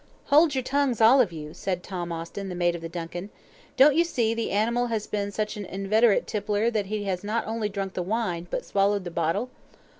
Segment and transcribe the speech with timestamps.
[0.33, 3.29] "Hold your tongues, all of you!" said Tom Austin, the mate of the DUNCAN.
[3.77, 7.45] "Don't you see the animal has been such an inveterate tippler that he has not
[7.45, 9.51] only drunk the wine, but swallowed the bottle?"